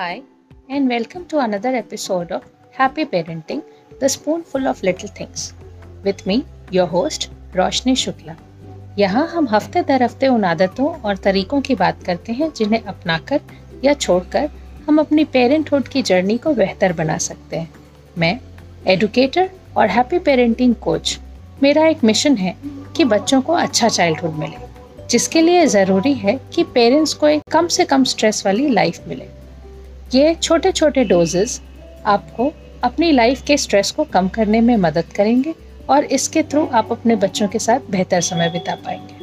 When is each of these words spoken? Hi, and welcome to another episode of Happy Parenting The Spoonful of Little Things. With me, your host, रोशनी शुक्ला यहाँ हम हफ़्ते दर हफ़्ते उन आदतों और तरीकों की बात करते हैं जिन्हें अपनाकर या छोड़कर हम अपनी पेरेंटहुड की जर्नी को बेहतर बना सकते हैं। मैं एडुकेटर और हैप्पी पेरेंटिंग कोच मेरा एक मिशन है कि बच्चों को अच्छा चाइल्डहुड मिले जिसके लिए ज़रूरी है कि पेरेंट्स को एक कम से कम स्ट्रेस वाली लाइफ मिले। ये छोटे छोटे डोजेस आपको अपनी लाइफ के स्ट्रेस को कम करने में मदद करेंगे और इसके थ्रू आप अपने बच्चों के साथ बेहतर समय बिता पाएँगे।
Hi, 0.00 0.22
and 0.70 0.88
welcome 0.88 1.24
to 1.26 1.40
another 1.40 1.70
episode 1.76 2.30
of 2.32 2.44
Happy 2.72 3.04
Parenting 3.04 3.62
The 4.00 4.08
Spoonful 4.08 4.66
of 4.66 4.82
Little 4.82 5.08
Things. 5.08 5.52
With 6.04 6.22
me, 6.26 6.36
your 6.70 6.86
host, 6.92 7.26
रोशनी 7.56 7.94
शुक्ला 7.96 8.36
यहाँ 8.98 9.26
हम 9.28 9.48
हफ़्ते 9.48 9.82
दर 9.82 10.02
हफ़्ते 10.02 10.28
उन 10.28 10.44
आदतों 10.44 10.86
और 11.00 11.16
तरीकों 11.16 11.60
की 11.60 11.74
बात 11.74 12.02
करते 12.02 12.32
हैं 12.32 12.50
जिन्हें 12.56 12.82
अपनाकर 12.82 13.40
या 13.84 13.92
छोड़कर 13.94 14.48
हम 14.86 14.98
अपनी 15.00 15.24
पेरेंटहुड 15.34 15.88
की 15.88 16.02
जर्नी 16.02 16.36
को 16.38 16.52
बेहतर 16.54 16.92
बना 16.92 17.16
सकते 17.24 17.56
हैं। 17.56 17.70
मैं 18.18 18.38
एडुकेटर 18.92 19.50
और 19.76 19.88
हैप्पी 19.88 20.18
पेरेंटिंग 20.30 20.74
कोच 20.86 21.18
मेरा 21.62 21.86
एक 21.88 22.04
मिशन 22.04 22.36
है 22.36 22.54
कि 22.96 23.04
बच्चों 23.04 23.42
को 23.42 23.52
अच्छा 23.54 23.88
चाइल्डहुड 23.88 24.38
मिले 24.38 25.06
जिसके 25.10 25.42
लिए 25.42 25.66
ज़रूरी 25.66 26.14
है 26.14 26.38
कि 26.54 26.64
पेरेंट्स 26.74 27.14
को 27.14 27.28
एक 27.28 27.42
कम 27.52 27.68
से 27.68 27.84
कम 27.84 28.04
स्ट्रेस 28.04 28.42
वाली 28.46 28.68
लाइफ 28.68 29.08
मिले। 29.08 29.28
ये 30.14 30.34
छोटे 30.34 30.70
छोटे 30.72 31.04
डोजेस 31.04 31.60
आपको 32.06 32.52
अपनी 32.84 33.10
लाइफ 33.12 33.42
के 33.42 33.56
स्ट्रेस 33.56 33.90
को 33.90 34.04
कम 34.04 34.28
करने 34.28 34.60
में 34.60 34.76
मदद 34.76 35.12
करेंगे 35.16 35.54
और 35.90 36.04
इसके 36.04 36.42
थ्रू 36.42 36.66
आप 36.72 36.92
अपने 36.92 37.16
बच्चों 37.16 37.48
के 37.48 37.58
साथ 37.58 37.90
बेहतर 37.90 38.20
समय 38.20 38.50
बिता 38.50 38.74
पाएँगे। 38.74 39.19